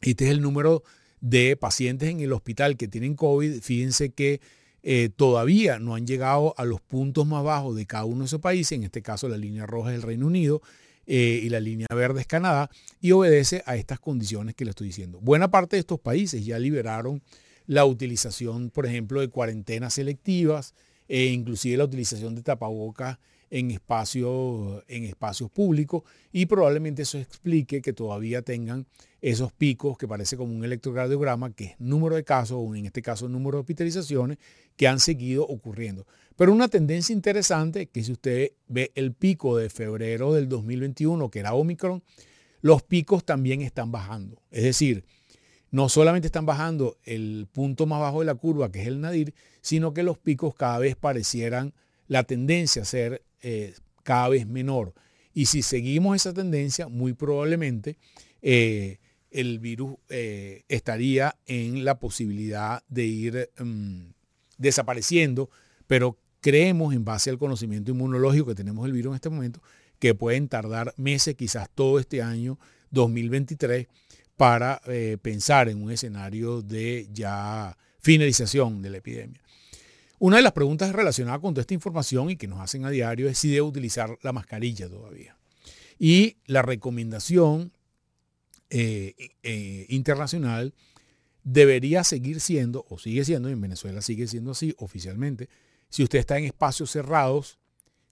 Este 0.00 0.24
es 0.24 0.30
el 0.30 0.40
número 0.40 0.82
de 1.20 1.54
pacientes 1.58 2.08
en 2.08 2.20
el 2.20 2.32
hospital 2.32 2.78
que 2.78 2.88
tienen 2.88 3.14
COVID. 3.14 3.60
Fíjense 3.60 4.08
que 4.08 4.40
eh, 4.82 5.10
todavía 5.14 5.78
no 5.80 5.94
han 5.94 6.06
llegado 6.06 6.54
a 6.56 6.64
los 6.64 6.80
puntos 6.80 7.26
más 7.26 7.44
bajos 7.44 7.76
de 7.76 7.84
cada 7.84 8.06
uno 8.06 8.20
de 8.20 8.24
esos 8.28 8.40
países. 8.40 8.72
En 8.72 8.84
este 8.84 9.02
caso 9.02 9.28
la 9.28 9.36
línea 9.36 9.66
roja 9.66 9.90
es 9.90 9.96
el 9.96 10.02
Reino 10.02 10.28
Unido 10.28 10.62
eh, 11.04 11.42
y 11.42 11.50
la 11.50 11.60
línea 11.60 11.88
verde 11.94 12.22
es 12.22 12.26
Canadá 12.26 12.70
y 13.02 13.12
obedece 13.12 13.62
a 13.66 13.76
estas 13.76 14.00
condiciones 14.00 14.54
que 14.54 14.64
le 14.64 14.70
estoy 14.70 14.86
diciendo. 14.86 15.20
Buena 15.20 15.50
parte 15.50 15.76
de 15.76 15.80
estos 15.80 16.00
países 16.00 16.46
ya 16.46 16.58
liberaron 16.58 17.20
la 17.66 17.84
utilización, 17.84 18.70
por 18.70 18.86
ejemplo, 18.86 19.20
de 19.20 19.28
cuarentenas 19.28 19.94
selectivas 19.94 20.74
e 21.08 21.26
inclusive 21.26 21.76
la 21.76 21.84
utilización 21.84 22.34
de 22.34 22.42
tapabocas 22.42 23.18
en 23.50 23.70
espacios, 23.70 24.82
en 24.88 25.04
espacios 25.04 25.50
públicos 25.50 26.02
y 26.32 26.46
probablemente 26.46 27.02
eso 27.02 27.18
explique 27.18 27.80
que 27.80 27.92
todavía 27.92 28.42
tengan 28.42 28.86
esos 29.20 29.52
picos 29.52 29.96
que 29.96 30.08
parece 30.08 30.36
como 30.36 30.54
un 30.54 30.64
electrocardiograma, 30.64 31.52
que 31.52 31.64
es 31.64 31.74
número 31.78 32.16
de 32.16 32.24
casos 32.24 32.58
o 32.60 32.74
en 32.74 32.86
este 32.86 33.02
caso 33.02 33.28
número 33.28 33.58
de 33.58 33.60
hospitalizaciones 33.60 34.38
que 34.76 34.88
han 34.88 35.00
seguido 35.00 35.46
ocurriendo. 35.46 36.06
Pero 36.36 36.52
una 36.52 36.68
tendencia 36.68 37.12
interesante 37.12 37.86
que 37.86 38.04
si 38.04 38.12
usted 38.12 38.52
ve 38.68 38.92
el 38.94 39.12
pico 39.14 39.56
de 39.56 39.70
febrero 39.70 40.34
del 40.34 40.48
2021, 40.48 41.30
que 41.30 41.38
era 41.38 41.54
Omicron, 41.54 42.02
los 42.60 42.82
picos 42.82 43.24
también 43.24 43.62
están 43.62 43.90
bajando. 43.90 44.42
Es 44.50 44.64
decir, 44.64 45.04
no 45.70 45.88
solamente 45.88 46.26
están 46.26 46.46
bajando 46.46 46.96
el 47.04 47.48
punto 47.52 47.86
más 47.86 48.00
bajo 48.00 48.20
de 48.20 48.26
la 48.26 48.34
curva, 48.34 48.70
que 48.70 48.82
es 48.82 48.86
el 48.86 49.00
nadir, 49.00 49.34
sino 49.60 49.92
que 49.92 50.02
los 50.02 50.18
picos 50.18 50.54
cada 50.54 50.78
vez 50.78 50.96
parecieran 50.96 51.74
la 52.08 52.24
tendencia 52.24 52.82
a 52.82 52.84
ser 52.84 53.24
eh, 53.42 53.74
cada 54.02 54.28
vez 54.28 54.46
menor. 54.46 54.94
Y 55.34 55.46
si 55.46 55.62
seguimos 55.62 56.16
esa 56.16 56.32
tendencia, 56.32 56.88
muy 56.88 57.12
probablemente 57.12 57.98
eh, 58.42 58.98
el 59.30 59.58
virus 59.58 59.96
eh, 60.08 60.62
estaría 60.68 61.36
en 61.46 61.84
la 61.84 61.98
posibilidad 61.98 62.82
de 62.88 63.04
ir 63.04 63.50
mm, 63.58 64.12
desapareciendo, 64.56 65.50
pero 65.86 66.16
creemos 66.40 66.94
en 66.94 67.04
base 67.04 67.28
al 67.28 67.38
conocimiento 67.38 67.90
inmunológico 67.90 68.46
que 68.46 68.54
tenemos 68.54 68.84
del 68.84 68.92
virus 68.92 69.10
en 69.10 69.14
este 69.16 69.28
momento, 69.28 69.60
que 69.98 70.14
pueden 70.14 70.48
tardar 70.48 70.94
meses, 70.96 71.34
quizás 71.34 71.68
todo 71.74 71.98
este 71.98 72.22
año 72.22 72.58
2023, 72.92 73.88
para 74.36 74.80
pensar 75.22 75.68
en 75.68 75.82
un 75.82 75.90
escenario 75.90 76.62
de 76.62 77.08
ya 77.12 77.76
finalización 78.00 78.82
de 78.82 78.90
la 78.90 78.98
epidemia. 78.98 79.40
Una 80.18 80.36
de 80.36 80.42
las 80.42 80.52
preguntas 80.52 80.92
relacionadas 80.92 81.40
con 81.40 81.52
toda 81.52 81.60
esta 81.60 81.74
información 81.74 82.30
y 82.30 82.36
que 82.36 82.46
nos 82.46 82.60
hacen 82.60 82.84
a 82.84 82.90
diario 82.90 83.28
es 83.28 83.38
si 83.38 83.48
debe 83.48 83.62
utilizar 83.62 84.18
la 84.22 84.32
mascarilla 84.32 84.88
todavía. 84.88 85.36
Y 85.98 86.36
la 86.46 86.62
recomendación 86.62 87.72
eh, 88.70 89.14
eh, 89.42 89.86
internacional 89.88 90.74
debería 91.44 92.02
seguir 92.02 92.40
siendo, 92.40 92.86
o 92.88 92.98
sigue 92.98 93.24
siendo, 93.24 93.48
en 93.48 93.60
Venezuela 93.60 94.00
sigue 94.00 94.26
siendo 94.26 94.52
así 94.52 94.74
oficialmente, 94.78 95.48
si 95.88 96.02
usted 96.02 96.18
está 96.18 96.38
en 96.38 96.44
espacios 96.44 96.90
cerrados 96.90 97.58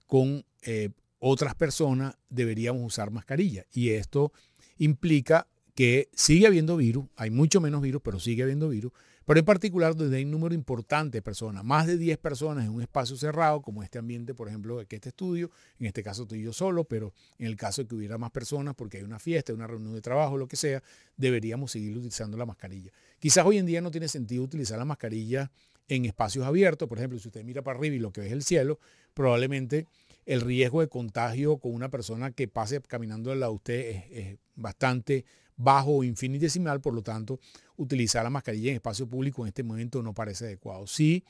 con 0.06 0.44
eh, 0.62 0.90
otras 1.18 1.54
personas, 1.54 2.16
deberíamos 2.28 2.84
usar 2.84 3.10
mascarilla. 3.10 3.64
Y 3.72 3.90
esto 3.90 4.32
implica 4.76 5.48
que 5.74 6.08
sigue 6.14 6.46
habiendo 6.46 6.76
virus, 6.76 7.06
hay 7.16 7.30
mucho 7.30 7.60
menos 7.60 7.82
virus, 7.82 8.00
pero 8.02 8.20
sigue 8.20 8.42
habiendo 8.44 8.68
virus, 8.68 8.92
pero 9.26 9.40
en 9.40 9.46
particular 9.46 9.96
donde 9.96 10.18
hay 10.18 10.24
un 10.24 10.30
número 10.30 10.54
importante 10.54 11.18
de 11.18 11.22
personas, 11.22 11.64
más 11.64 11.86
de 11.86 11.96
10 11.96 12.18
personas 12.18 12.66
en 12.66 12.70
un 12.70 12.82
espacio 12.82 13.16
cerrado, 13.16 13.62
como 13.62 13.82
este 13.82 13.98
ambiente, 13.98 14.34
por 14.34 14.48
ejemplo, 14.48 14.86
que 14.86 14.96
este 14.96 15.08
estudio, 15.08 15.50
en 15.78 15.86
este 15.86 16.02
caso 16.02 16.22
estoy 16.22 16.42
yo 16.42 16.52
solo, 16.52 16.84
pero 16.84 17.12
en 17.38 17.46
el 17.46 17.56
caso 17.56 17.82
de 17.82 17.88
que 17.88 17.94
hubiera 17.94 18.18
más 18.18 18.30
personas, 18.30 18.74
porque 18.74 18.98
hay 18.98 19.02
una 19.02 19.18
fiesta, 19.18 19.54
una 19.54 19.66
reunión 19.66 19.94
de 19.94 20.02
trabajo, 20.02 20.36
lo 20.36 20.46
que 20.46 20.56
sea, 20.56 20.82
deberíamos 21.16 21.72
seguir 21.72 21.96
utilizando 21.96 22.36
la 22.36 22.44
mascarilla. 22.44 22.92
Quizás 23.18 23.46
hoy 23.46 23.58
en 23.58 23.66
día 23.66 23.80
no 23.80 23.90
tiene 23.90 24.08
sentido 24.08 24.44
utilizar 24.44 24.78
la 24.78 24.84
mascarilla 24.84 25.50
en 25.88 26.04
espacios 26.04 26.44
abiertos, 26.46 26.88
por 26.88 26.98
ejemplo, 26.98 27.18
si 27.18 27.28
usted 27.28 27.44
mira 27.44 27.62
para 27.62 27.78
arriba 27.78 27.96
y 27.96 27.98
lo 27.98 28.12
que 28.12 28.20
ve 28.20 28.28
es 28.28 28.32
el 28.32 28.42
cielo, 28.42 28.78
probablemente 29.14 29.86
el 30.26 30.40
riesgo 30.40 30.80
de 30.80 30.88
contagio 30.88 31.58
con 31.58 31.74
una 31.74 31.90
persona 31.90 32.30
que 32.30 32.48
pase 32.48 32.80
caminando 32.80 33.32
al 33.32 33.40
lado 33.40 33.52
de 33.52 33.56
usted 33.56 33.74
es, 33.74 34.04
es 34.10 34.38
bastante 34.54 35.24
bajo 35.56 36.04
infinitesimal, 36.04 36.80
por 36.80 36.94
lo 36.94 37.02
tanto, 37.02 37.40
utilizar 37.76 38.24
la 38.24 38.30
mascarilla 38.30 38.70
en 38.70 38.76
espacio 38.76 39.08
público 39.08 39.42
en 39.42 39.48
este 39.48 39.62
momento 39.62 40.02
no 40.02 40.14
parece 40.14 40.46
adecuado. 40.46 40.86
Sí, 40.86 41.24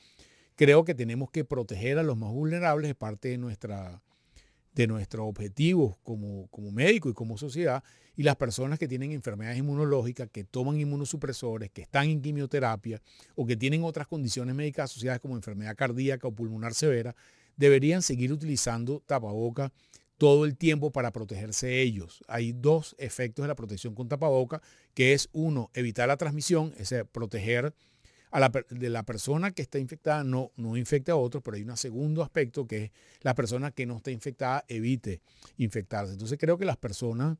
creo 0.55 0.83
que 0.83 0.95
tenemos 0.95 1.29
que 1.31 1.45
proteger 1.45 1.99
a 1.99 2.03
los 2.03 2.17
más 2.17 2.31
vulnerables, 2.31 2.89
es 2.89 2.95
parte 2.95 3.29
de, 3.29 3.37
nuestra, 3.37 4.01
de 4.73 4.87
nuestro 4.87 5.25
objetivo 5.27 5.97
como, 6.03 6.47
como 6.47 6.71
médico 6.71 7.09
y 7.09 7.13
como 7.13 7.37
sociedad, 7.37 7.83
y 8.15 8.23
las 8.23 8.37
personas 8.37 8.79
que 8.79 8.87
tienen 8.87 9.11
enfermedades 9.11 9.57
inmunológicas, 9.57 10.29
que 10.31 10.43
toman 10.43 10.79
inmunosupresores, 10.79 11.69
que 11.71 11.81
están 11.81 12.09
en 12.09 12.21
quimioterapia 12.21 13.01
o 13.35 13.45
que 13.45 13.57
tienen 13.57 13.83
otras 13.83 14.07
condiciones 14.07 14.55
médicas 14.55 14.91
asociadas 14.91 15.19
como 15.19 15.35
enfermedad 15.35 15.75
cardíaca 15.75 16.27
o 16.27 16.31
pulmonar 16.31 16.73
severa, 16.73 17.15
deberían 17.57 18.01
seguir 18.01 18.31
utilizando 18.31 19.01
tapaboca 19.05 19.71
todo 20.17 20.45
el 20.45 20.55
tiempo 20.55 20.91
para 20.91 21.11
protegerse 21.11 21.81
ellos. 21.81 22.23
Hay 22.27 22.53
dos 22.53 22.95
efectos 22.97 23.43
de 23.43 23.47
la 23.47 23.55
protección 23.55 23.95
con 23.95 24.07
tapaboca, 24.07 24.61
que 24.93 25.13
es 25.13 25.29
uno, 25.33 25.69
evitar 25.73 26.07
la 26.07 26.17
transmisión, 26.17 26.73
es 26.77 26.93
proteger 27.11 27.73
a 28.31 28.39
la, 28.39 28.51
de 28.69 28.89
la 28.89 29.03
persona 29.03 29.51
que 29.51 29.61
está 29.61 29.79
infectada, 29.79 30.23
no, 30.23 30.51
no 30.57 30.75
infecte 30.75 31.11
a 31.11 31.15
otros, 31.15 31.41
pero 31.43 31.55
hay 31.55 31.63
un 31.63 31.77
segundo 31.77 32.21
aspecto 32.21 32.67
que 32.67 32.85
es 32.85 32.91
la 33.21 33.33
persona 33.33 33.71
que 33.71 33.85
no 33.85 33.97
está 33.97 34.11
infectada 34.11 34.65
evite 34.67 35.21
infectarse. 35.57 36.13
Entonces 36.13 36.37
creo 36.37 36.57
que 36.57 36.65
las 36.65 36.77
personas 36.77 37.37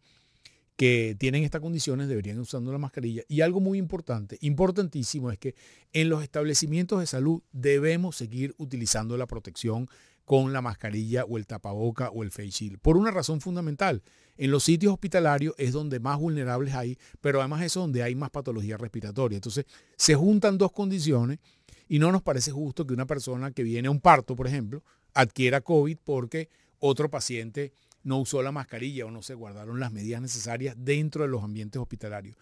que 0.75 1.15
tienen 1.17 1.43
estas 1.43 1.61
condiciones 1.61 2.07
deberían 2.07 2.39
usando 2.39 2.71
la 2.71 2.77
mascarilla. 2.77 3.23
Y 3.27 3.41
algo 3.41 3.59
muy 3.59 3.77
importante, 3.77 4.37
importantísimo, 4.41 5.31
es 5.31 5.37
que 5.37 5.55
en 5.93 6.09
los 6.09 6.21
establecimientos 6.21 6.99
de 6.99 7.07
salud 7.07 7.41
debemos 7.51 8.17
seguir 8.17 8.53
utilizando 8.57 9.17
la 9.17 9.25
protección 9.25 9.87
con 10.25 10.51
la 10.51 10.61
mascarilla 10.61 11.23
o 11.23 11.37
el 11.37 11.45
tapaboca 11.45 12.09
o 12.09 12.23
el 12.23 12.31
face 12.31 12.49
shield. 12.49 12.79
Por 12.79 12.97
una 12.97 13.11
razón 13.11 13.39
fundamental. 13.39 14.01
En 14.37 14.51
los 14.51 14.63
sitios 14.63 14.91
hospitalarios 14.91 15.55
es 15.57 15.71
donde 15.71 15.99
más 15.99 16.19
vulnerables 16.19 16.73
hay, 16.73 16.97
pero 17.21 17.39
además 17.39 17.61
es 17.61 17.73
donde 17.75 18.03
hay 18.03 18.15
más 18.15 18.31
patología 18.31 18.75
respiratoria. 18.75 19.37
Entonces, 19.37 19.65
se 19.95 20.15
juntan 20.15 20.57
dos 20.57 20.71
condiciones 20.73 21.39
y 21.87 21.99
no 21.99 22.11
nos 22.11 22.21
parece 22.21 22.51
justo 22.51 22.85
que 22.85 22.93
una 22.93 23.05
persona 23.05 23.51
que 23.51 23.63
viene 23.63 23.87
a 23.87 23.91
un 23.91 24.01
parto, 24.01 24.35
por 24.35 24.47
ejemplo, 24.47 24.83
adquiera 25.13 25.61
COVID 25.61 25.97
porque 26.03 26.49
otro 26.79 27.09
paciente 27.09 27.71
no 28.03 28.19
usó 28.19 28.41
la 28.41 28.51
mascarilla 28.51 29.05
o 29.05 29.11
no 29.11 29.21
se 29.21 29.35
guardaron 29.35 29.79
las 29.79 29.91
medidas 29.91 30.21
necesarias 30.21 30.75
dentro 30.77 31.23
de 31.23 31.29
los 31.29 31.43
ambientes 31.43 31.81
hospitalarios. 31.81 32.35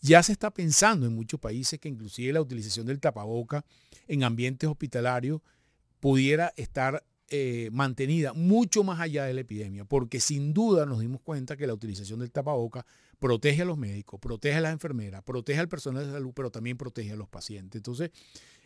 Ya 0.00 0.22
se 0.22 0.32
está 0.32 0.50
pensando 0.50 1.06
en 1.06 1.14
muchos 1.14 1.40
países 1.40 1.80
que 1.80 1.88
inclusive 1.88 2.32
la 2.32 2.42
utilización 2.42 2.86
del 2.86 3.00
tapaboca 3.00 3.64
en 4.06 4.22
ambientes 4.22 4.68
hospitalarios 4.68 5.40
pudiera 5.98 6.52
estar 6.56 7.02
eh, 7.30 7.70
mantenida 7.72 8.32
mucho 8.34 8.84
más 8.84 9.00
allá 9.00 9.24
de 9.24 9.34
la 9.34 9.40
epidemia, 9.40 9.84
porque 9.84 10.20
sin 10.20 10.52
duda 10.52 10.84
nos 10.86 11.00
dimos 11.00 11.20
cuenta 11.22 11.56
que 11.56 11.66
la 11.66 11.74
utilización 11.74 12.20
del 12.20 12.30
tapaboca 12.30 12.84
protege 13.18 13.62
a 13.62 13.64
los 13.64 13.78
médicos, 13.78 14.20
protege 14.20 14.56
a 14.56 14.60
las 14.60 14.72
enfermeras, 14.72 15.22
protege 15.22 15.58
al 15.58 15.68
personal 15.68 16.06
de 16.06 16.12
salud, 16.12 16.32
pero 16.34 16.50
también 16.50 16.76
protege 16.76 17.12
a 17.12 17.16
los 17.16 17.28
pacientes. 17.28 17.78
Entonces, 17.78 18.10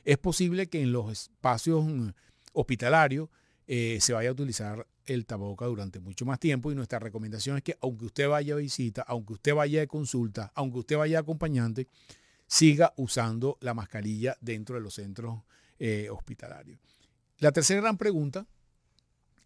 es 0.04 0.18
posible 0.18 0.68
que 0.68 0.82
en 0.82 0.92
los 0.92 1.12
espacios 1.12 1.84
mm, 1.84 2.08
hospitalarios 2.52 3.28
eh, 3.66 3.98
se 4.00 4.12
vaya 4.12 4.30
a 4.30 4.32
utilizar 4.32 4.86
el 5.06 5.26
tapaboca 5.26 5.66
durante 5.66 6.00
mucho 6.00 6.24
más 6.24 6.40
tiempo 6.40 6.72
y 6.72 6.74
nuestra 6.74 6.98
recomendación 6.98 7.58
es 7.58 7.62
que 7.62 7.76
aunque 7.80 8.06
usted 8.06 8.28
vaya 8.28 8.54
a 8.54 8.56
visita, 8.56 9.02
aunque 9.02 9.34
usted 9.34 9.54
vaya 9.54 9.80
de 9.80 9.86
consulta, 9.86 10.52
aunque 10.54 10.78
usted 10.80 10.96
vaya 10.96 11.20
acompañante, 11.20 11.86
siga 12.46 12.92
usando 12.96 13.58
la 13.60 13.74
mascarilla 13.74 14.36
dentro 14.40 14.74
de 14.74 14.80
los 14.80 14.94
centros 14.94 15.42
eh, 15.78 16.08
hospitalarios. 16.10 16.80
La 17.40 17.52
tercera 17.52 17.80
gran 17.80 17.96
pregunta 17.96 18.46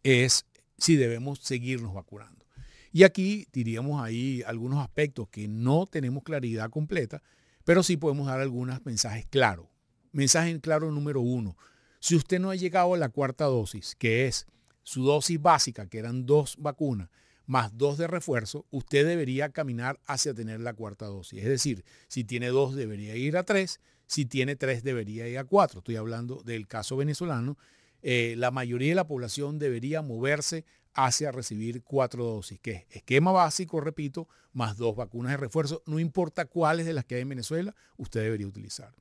es 0.03 0.47
si 0.79 0.97
debemos 0.97 1.41
seguirnos 1.41 1.93
vacunando. 1.93 2.47
Y 2.91 3.05
aquí 3.05 3.47
diríamos 3.53 4.03
ahí 4.03 4.43
algunos 4.47 4.83
aspectos 4.83 5.29
que 5.29 5.47
no 5.47 5.87
tenemos 5.87 6.23
claridad 6.23 6.71
completa, 6.71 7.23
pero 7.65 7.83
sí 7.83 7.99
podemos 7.99 8.27
dar 8.27 8.41
algunos 8.41 8.85
mensajes 8.87 9.27
claros. 9.27 9.67
Mensaje 10.11 10.59
claro 10.61 10.91
número 10.91 11.21
uno. 11.21 11.57
Si 12.01 12.17
usted 12.17 12.41
no 12.41 12.51
ha 12.51 12.57
llegado 12.57 12.95
a 12.95 12.99
la 12.99 13.11
cuarta 13.11 13.45
dosis, 13.45 13.95
que 13.95 14.27
es 14.27 14.47
su 14.83 15.05
dosis 15.05 15.41
básica, 15.41 15.87
que 15.87 15.99
eran 15.99 16.25
dos 16.25 16.57
vacunas, 16.59 17.11
más 17.45 17.77
dos 17.77 17.99
de 17.99 18.07
refuerzo, 18.07 18.67
usted 18.71 19.07
debería 19.07 19.51
caminar 19.51 20.01
hacia 20.07 20.33
tener 20.33 20.61
la 20.61 20.73
cuarta 20.73 21.07
dosis. 21.07 21.41
Es 21.41 21.49
decir, 21.49 21.85
si 22.09 22.25
tiene 22.25 22.49
dos, 22.49 22.75
debería 22.75 23.17
ir 23.17 23.37
a 23.37 23.45
tres. 23.45 23.81
Si 24.07 24.25
tiene 24.25 24.57
tres, 24.57 24.83
debería 24.83 25.29
ir 25.29 25.39
a 25.39 25.45
cuatro. 25.45 25.81
Estoy 25.81 25.97
hablando 25.97 26.43
del 26.43 26.67
caso 26.67 26.97
venezolano 26.97 27.59
eh, 28.03 28.35
la 28.37 28.51
mayoría 28.51 28.91
de 28.91 28.95
la 28.97 29.07
población 29.07 29.59
debería 29.59 30.03
moverse 30.03 30.65
hacia 30.95 31.33
recibir 31.33 31.83
cuatro 31.83 32.25
dosis, 32.25 32.61
que 32.61 32.73
es 32.73 32.85
esquema 32.91 33.33
básico, 33.33 33.81
repito, 33.81 34.29
más 34.53 34.77
dos 34.77 34.95
vacunas 34.95 35.33
de 35.33 35.39
refuerzo, 35.39 35.83
no 35.87 35.99
importa 35.99 36.45
cuáles 36.45 36.85
de 36.85 36.93
las 36.93 37.05
que 37.05 37.15
hay 37.15 37.23
en 37.23 37.31
Venezuela, 37.31 37.75
usted 37.97 38.21
debería 38.21 38.47
utilizar. 38.47 38.95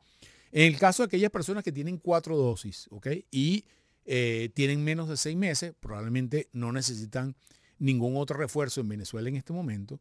En 0.51 0.71
el 0.71 0.77
caso 0.77 1.03
de 1.03 1.07
aquellas 1.07 1.31
personas 1.31 1.63
que 1.63 1.71
tienen 1.71 1.97
cuatro 1.97 2.37
dosis, 2.37 2.87
¿ok? 2.91 3.07
Y 3.31 3.65
eh, 4.05 4.49
tienen 4.53 4.83
menos 4.83 5.09
de 5.09 5.17
seis 5.17 5.35
meses, 5.35 5.73
probablemente 5.79 6.49
no 6.53 6.71
necesitan 6.71 7.35
ningún 7.79 8.15
otro 8.17 8.37
refuerzo 8.37 8.81
en 8.81 8.89
Venezuela 8.89 9.29
en 9.29 9.35
este 9.35 9.53
momento. 9.53 9.99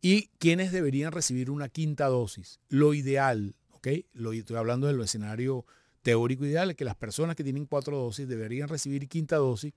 Y 0.00 0.28
quienes 0.38 0.72
deberían 0.72 1.12
recibir 1.12 1.50
una 1.50 1.68
quinta 1.68 2.06
dosis. 2.06 2.60
Lo 2.68 2.94
ideal, 2.94 3.56
¿ok? 3.72 3.88
Lo, 4.12 4.32
estoy 4.32 4.56
hablando 4.56 4.86
del 4.86 5.00
escenario 5.00 5.66
teórico 6.08 6.46
ideal 6.46 6.70
es 6.70 6.76
que 6.76 6.86
las 6.86 6.96
personas 6.96 7.36
que 7.36 7.44
tienen 7.44 7.66
cuatro 7.66 7.98
dosis 7.98 8.26
deberían 8.26 8.70
recibir 8.70 9.06
quinta 9.08 9.36
dosis 9.36 9.74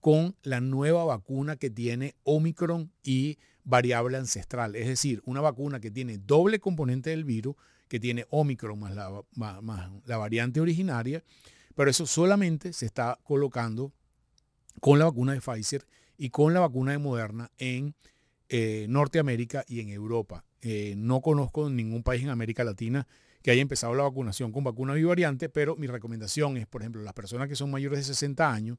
con 0.00 0.34
la 0.42 0.60
nueva 0.60 1.04
vacuna 1.04 1.54
que 1.54 1.70
tiene 1.70 2.16
Omicron 2.24 2.90
y 3.04 3.38
variable 3.62 4.16
ancestral. 4.16 4.74
Es 4.74 4.88
decir, 4.88 5.22
una 5.24 5.40
vacuna 5.40 5.78
que 5.78 5.92
tiene 5.92 6.18
doble 6.18 6.58
componente 6.58 7.10
del 7.10 7.22
virus, 7.22 7.54
que 7.86 8.00
tiene 8.00 8.26
Omicron 8.30 8.76
más 8.80 8.92
la, 8.92 10.16
variante 10.16 10.60
originaria, 10.60 11.22
pero 11.76 11.88
eso 11.88 12.06
solamente 12.06 12.72
se 12.72 12.84
está 12.84 13.16
colocando 13.22 13.92
con 14.80 14.98
la 14.98 15.04
vacuna 15.04 15.32
de 15.32 15.40
Pfizer 15.40 15.86
y 16.16 16.30
con 16.30 16.54
la 16.54 16.58
vacuna 16.58 16.90
de 16.90 16.98
Moderna 16.98 17.52
en 17.56 17.94
eh, 18.48 18.86
Norteamérica 18.88 19.64
y 19.68 19.78
en 19.78 19.90
Europa. 19.90 20.44
Eh, 20.60 20.94
no 20.96 21.20
conozco 21.20 21.70
ningún 21.70 22.02
país 22.02 22.24
en 22.24 22.30
América 22.30 22.64
Latina 22.64 23.06
que 23.42 23.50
haya 23.50 23.62
empezado 23.62 23.94
la 23.94 24.04
vacunación 24.04 24.52
con 24.52 24.64
vacuna 24.64 24.94
bivariante, 24.94 25.48
pero 25.48 25.76
mi 25.76 25.86
recomendación 25.86 26.56
es, 26.56 26.66
por 26.66 26.82
ejemplo, 26.82 27.02
las 27.02 27.14
personas 27.14 27.48
que 27.48 27.56
son 27.56 27.70
mayores 27.70 28.00
de 28.00 28.04
60 28.04 28.52
años, 28.52 28.78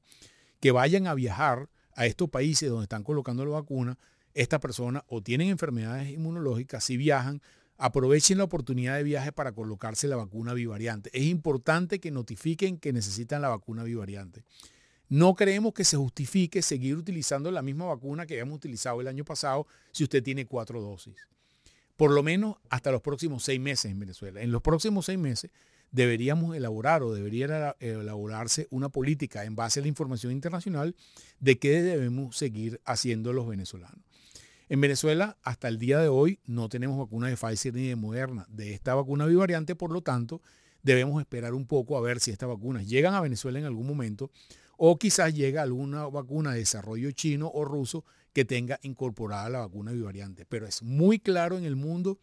que 0.59 0.71
vayan 0.71 1.07
a 1.07 1.13
viajar 1.13 1.69
a 1.95 2.05
estos 2.05 2.29
países 2.29 2.69
donde 2.69 2.83
están 2.83 3.03
colocando 3.03 3.45
la 3.45 3.51
vacuna, 3.51 3.97
estas 4.33 4.59
personas 4.59 5.03
o 5.07 5.21
tienen 5.21 5.49
enfermedades 5.49 6.09
inmunológicas, 6.09 6.83
si 6.83 6.97
viajan, 6.97 7.41
aprovechen 7.77 8.37
la 8.37 8.43
oportunidad 8.43 8.97
de 8.97 9.03
viaje 9.03 9.31
para 9.31 9.53
colocarse 9.53 10.07
la 10.07 10.17
vacuna 10.17 10.53
bivariante. 10.53 11.09
Es 11.13 11.23
importante 11.23 11.99
que 11.99 12.11
notifiquen 12.11 12.77
que 12.77 12.93
necesitan 12.93 13.41
la 13.41 13.49
vacuna 13.49 13.83
bivariante. 13.83 14.43
No 15.07 15.33
creemos 15.33 15.73
que 15.73 15.85
se 15.85 15.97
justifique 15.97 16.61
seguir 16.61 16.95
utilizando 16.95 17.49
la 17.49 17.61
misma 17.61 17.85
vacuna 17.85 18.27
que 18.27 18.35
habíamos 18.35 18.57
utilizado 18.57 19.01
el 19.01 19.07
año 19.07 19.25
pasado 19.25 19.65
si 19.91 20.03
usted 20.03 20.21
tiene 20.21 20.45
cuatro 20.45 20.81
dosis 20.81 21.15
por 21.99 22.11
lo 22.11 22.23
menos 22.23 22.55
hasta 22.69 22.93
los 22.93 23.01
próximos 23.01 23.43
seis 23.43 23.59
meses 23.59 23.91
en 23.91 23.99
Venezuela. 23.99 24.41
En 24.41 24.53
los 24.53 24.61
próximos 24.61 25.07
seis 25.07 25.19
meses 25.19 25.51
deberíamos 25.91 26.55
elaborar 26.55 27.03
o 27.03 27.13
debería 27.13 27.75
elaborarse 27.81 28.69
una 28.71 28.87
política 28.87 29.43
en 29.43 29.57
base 29.57 29.81
a 29.81 29.83
la 29.83 29.89
información 29.89 30.31
internacional 30.31 30.95
de 31.41 31.59
qué 31.59 31.81
debemos 31.81 32.37
seguir 32.37 32.79
haciendo 32.85 33.33
los 33.33 33.49
venezolanos. 33.49 33.99
En 34.69 34.79
Venezuela, 34.79 35.35
hasta 35.43 35.67
el 35.67 35.77
día 35.77 35.99
de 35.99 36.07
hoy, 36.07 36.39
no 36.45 36.69
tenemos 36.69 36.97
vacuna 36.97 37.27
de 37.27 37.35
Pfizer 37.35 37.73
ni 37.73 37.89
de 37.89 37.97
Moderna. 37.97 38.45
De 38.47 38.73
esta 38.73 38.95
vacuna 38.95 39.25
bivariante, 39.25 39.75
por 39.75 39.91
lo 39.91 40.01
tanto, 40.01 40.41
debemos 40.81 41.19
esperar 41.19 41.53
un 41.53 41.67
poco 41.67 41.97
a 41.97 42.01
ver 42.01 42.21
si 42.21 42.31
estas 42.31 42.47
vacunas 42.47 42.87
llegan 42.87 43.13
a 43.13 43.19
Venezuela 43.19 43.59
en 43.59 43.65
algún 43.65 43.85
momento 43.85 44.31
o 44.77 44.97
quizás 44.97 45.33
llega 45.33 45.63
alguna 45.63 46.05
vacuna 46.05 46.53
de 46.53 46.59
desarrollo 46.59 47.11
chino 47.11 47.51
o 47.53 47.65
ruso 47.65 48.05
que 48.33 48.45
tenga 48.45 48.79
incorporada 48.83 49.49
la 49.49 49.59
vacuna 49.59 49.91
bivariante. 49.91 50.45
Pero 50.45 50.67
es 50.67 50.83
muy 50.83 51.19
claro 51.19 51.57
en 51.57 51.65
el 51.65 51.75
mundo 51.75 52.19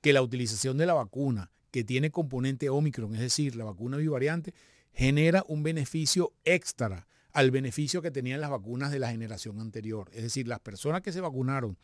que 0.00 0.12
la 0.12 0.22
utilización 0.22 0.78
de 0.78 0.86
la 0.86 0.94
vacuna 0.94 1.50
que 1.70 1.84
tiene 1.84 2.10
componente 2.10 2.68
Omicron, 2.68 3.14
es 3.14 3.20
decir, 3.20 3.56
la 3.56 3.64
vacuna 3.64 3.96
bivariante, 3.96 4.54
genera 4.92 5.44
un 5.48 5.62
beneficio 5.62 6.32
extra 6.44 7.06
al 7.32 7.50
beneficio 7.50 8.02
que 8.02 8.10
tenían 8.10 8.40
las 8.40 8.50
vacunas 8.50 8.90
de 8.90 8.98
la 8.98 9.10
generación 9.10 9.58
anterior. 9.58 10.10
Es 10.12 10.22
decir, 10.22 10.46
las 10.46 10.60
personas 10.60 11.00
que 11.00 11.12
se 11.12 11.20
vacunaron 11.20 11.78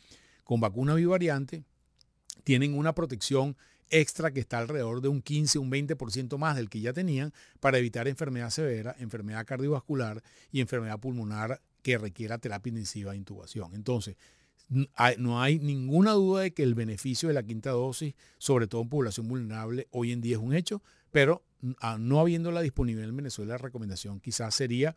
con 0.44 0.60
vacuna 0.60 0.94
bivariante 0.94 1.64
tienen 2.44 2.74
una 2.74 2.94
protección 2.94 3.56
extra 3.90 4.30
que 4.30 4.40
está 4.40 4.58
alrededor 4.58 5.00
de 5.00 5.08
un 5.08 5.22
15, 5.22 5.58
un 5.58 5.70
20% 5.70 6.36
más 6.36 6.56
del 6.56 6.68
que 6.68 6.80
ya 6.80 6.92
tenían 6.92 7.32
para 7.60 7.78
evitar 7.78 8.08
enfermedad 8.08 8.50
severa, 8.50 8.94
enfermedad 8.98 9.46
cardiovascular 9.46 10.22
y 10.50 10.60
enfermedad 10.60 11.00
pulmonar 11.00 11.62
que 11.88 11.96
requiera 11.96 12.36
terapia 12.36 12.68
intensiva 12.68 13.12
de 13.12 13.16
intubación. 13.16 13.74
Entonces, 13.74 14.16
no 14.68 15.40
hay 15.40 15.58
ninguna 15.58 16.12
duda 16.12 16.42
de 16.42 16.52
que 16.52 16.62
el 16.62 16.74
beneficio 16.74 17.28
de 17.28 17.34
la 17.34 17.42
quinta 17.42 17.70
dosis, 17.70 18.14
sobre 18.36 18.66
todo 18.66 18.82
en 18.82 18.90
población 18.90 19.26
vulnerable, 19.26 19.88
hoy 19.90 20.12
en 20.12 20.20
día 20.20 20.36
es 20.36 20.42
un 20.42 20.52
hecho, 20.52 20.82
pero 21.10 21.42
no 21.98 22.20
habiendo 22.20 22.52
la 22.52 22.60
disponibilidad 22.60 23.08
en 23.08 23.16
Venezuela, 23.16 23.54
la 23.54 23.58
recomendación 23.58 24.20
quizás 24.20 24.54
sería 24.54 24.96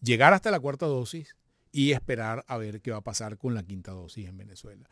llegar 0.00 0.32
hasta 0.32 0.52
la 0.52 0.60
cuarta 0.60 0.86
dosis 0.86 1.34
y 1.72 1.90
esperar 1.90 2.44
a 2.46 2.56
ver 2.56 2.80
qué 2.82 2.92
va 2.92 2.98
a 2.98 3.02
pasar 3.02 3.36
con 3.36 3.56
la 3.56 3.64
quinta 3.64 3.90
dosis 3.90 4.28
en 4.28 4.38
Venezuela. 4.38 4.88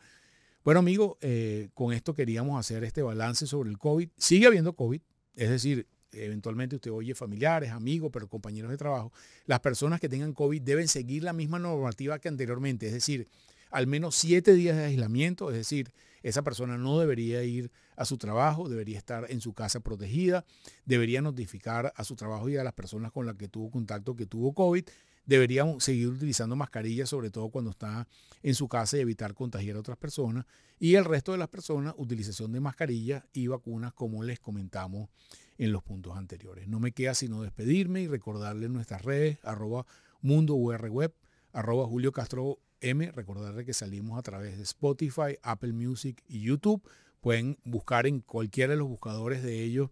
Bueno, 0.65 0.81
amigo, 0.81 1.17
eh, 1.21 1.69
con 1.73 1.93
esto 1.93 2.13
queríamos 2.13 2.59
hacer 2.59 2.83
este 2.83 3.01
balance 3.03 3.47
sobre 3.47 3.69
el 3.69 3.77
COVID. 3.77 4.09
Sigue 4.17 4.47
habiendo 4.47 4.73
COVID, 4.73 4.99
es 5.37 5.49
decir, 5.49 5.87
eventualmente 6.11 6.75
usted 6.75 6.91
oye 6.91 7.15
familiares, 7.15 7.71
amigos, 7.71 8.09
pero 8.11 8.27
compañeros 8.27 8.71
de 8.71 8.77
trabajo. 8.77 9.11
Las 9.45 9.59
personas 9.59 9.99
que 9.99 10.09
tengan 10.09 10.33
COVID 10.33 10.61
deben 10.61 10.87
seguir 10.87 11.23
la 11.23 11.33
misma 11.33 11.59
normativa 11.59 12.19
que 12.19 12.27
anteriormente, 12.27 12.87
es 12.87 12.93
decir, 12.93 13.27
al 13.71 13.87
menos 13.87 14.15
siete 14.15 14.53
días 14.53 14.77
de 14.77 14.85
aislamiento, 14.85 15.49
es 15.49 15.57
decir, 15.57 15.91
esa 16.23 16.41
persona 16.41 16.77
no 16.77 16.99
debería 16.99 17.43
ir 17.43 17.71
a 17.95 18.05
su 18.05 18.17
trabajo, 18.17 18.69
debería 18.69 18.97
estar 18.97 19.29
en 19.29 19.41
su 19.41 19.53
casa 19.53 19.79
protegida, 19.79 20.45
debería 20.85 21.21
notificar 21.21 21.93
a 21.95 22.03
su 22.03 22.15
trabajo 22.15 22.49
y 22.49 22.57
a 22.57 22.63
las 22.63 22.73
personas 22.73 23.11
con 23.11 23.25
las 23.25 23.35
que 23.35 23.47
tuvo 23.47 23.69
contacto 23.69 24.15
que 24.15 24.25
tuvo 24.25 24.53
COVID, 24.53 24.83
deberíamos 25.25 25.83
seguir 25.83 26.07
utilizando 26.07 26.55
mascarillas, 26.55 27.09
sobre 27.09 27.29
todo 27.29 27.49
cuando 27.49 27.71
está 27.71 28.07
en 28.41 28.55
su 28.55 28.67
casa 28.67 28.97
y 28.97 29.01
evitar 29.01 29.33
contagiar 29.33 29.75
a 29.75 29.79
otras 29.79 29.97
personas. 29.97 30.45
Y 30.79 30.95
el 30.95 31.05
resto 31.05 31.33
de 31.33 31.37
las 31.37 31.49
personas, 31.49 31.93
utilización 31.97 32.51
de 32.51 32.61
mascarillas 32.61 33.23
y 33.33 33.47
vacunas, 33.47 33.93
como 33.93 34.23
les 34.23 34.39
comentamos 34.39 35.09
en 35.57 35.71
los 35.71 35.83
puntos 35.83 36.17
anteriores. 36.17 36.67
No 36.67 36.79
me 36.79 36.91
queda 36.91 37.13
sino 37.13 37.41
despedirme 37.41 38.01
y 38.01 38.07
recordarles 38.07 38.69
nuestras 38.69 39.03
redes, 39.03 39.39
arroba 39.43 39.85
mundo 40.21 40.55
web, 40.55 41.13
arroba 41.53 41.85
Julio 41.85 42.11
Castro 42.11 42.59
M. 42.81 43.11
Recordarles 43.11 43.65
que 43.65 43.73
salimos 43.73 44.19
a 44.19 44.21
través 44.21 44.57
de 44.57 44.63
Spotify, 44.63 45.37
Apple 45.41 45.73
Music 45.73 46.23
y 46.27 46.41
YouTube. 46.41 46.81
Pueden 47.21 47.57
buscar 47.63 48.07
en 48.07 48.21
cualquiera 48.21 48.73
de 48.73 48.77
los 48.77 48.87
buscadores 48.87 49.43
de 49.43 49.63
ellos. 49.63 49.89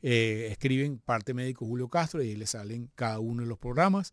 Eh, 0.00 0.48
escriben 0.50 0.98
parte 0.98 1.34
médico 1.34 1.66
Julio 1.66 1.88
Castro 1.88 2.22
y 2.22 2.28
ahí 2.28 2.36
les 2.36 2.50
salen 2.50 2.90
cada 2.94 3.18
uno 3.18 3.42
de 3.42 3.48
los 3.48 3.58
programas. 3.58 4.12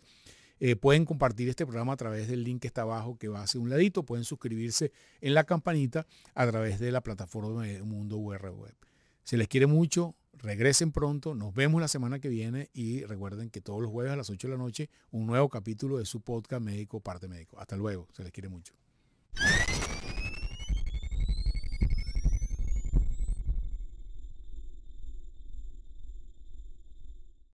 Eh, 0.59 0.75
pueden 0.75 1.05
compartir 1.05 1.49
este 1.49 1.65
programa 1.65 1.93
a 1.93 1.97
través 1.97 2.27
del 2.27 2.43
link 2.43 2.61
que 2.61 2.67
está 2.67 2.83
abajo 2.83 3.17
que 3.17 3.27
va 3.27 3.43
hacia 3.43 3.59
un 3.59 3.69
ladito. 3.69 4.03
Pueden 4.03 4.23
suscribirse 4.23 4.91
en 5.21 5.33
la 5.33 5.43
campanita 5.43 6.07
a 6.33 6.47
través 6.47 6.79
de 6.79 6.91
la 6.91 7.01
plataforma 7.01 7.65
de 7.65 7.83
Mundo 7.83 8.17
UR 8.17 8.49
Web. 8.49 8.75
Se 9.23 9.37
les 9.37 9.47
quiere 9.47 9.67
mucho, 9.67 10.15
regresen 10.41 10.91
pronto, 10.91 11.35
nos 11.35 11.53
vemos 11.53 11.81
la 11.81 11.87
semana 11.87 12.19
que 12.19 12.29
viene 12.29 12.69
y 12.73 13.03
recuerden 13.03 13.49
que 13.49 13.61
todos 13.61 13.81
los 13.81 13.91
jueves 13.91 14.11
a 14.11 14.15
las 14.15 14.29
8 14.29 14.47
de 14.47 14.53
la 14.53 14.57
noche 14.57 14.89
un 15.11 15.25
nuevo 15.27 15.49
capítulo 15.49 15.97
de 15.97 16.05
su 16.05 16.21
podcast 16.21 16.61
médico, 16.61 16.99
parte 16.99 17.27
médico. 17.27 17.59
Hasta 17.59 17.75
luego, 17.75 18.07
se 18.13 18.23
les 18.23 18.31
quiere 18.31 18.49
mucho. 18.49 18.73